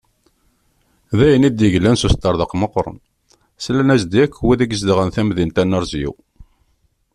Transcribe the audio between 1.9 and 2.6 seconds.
s usṭerḍeq